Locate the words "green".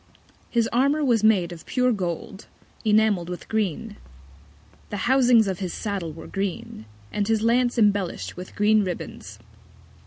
3.47-3.97, 6.25-6.85, 8.55-8.83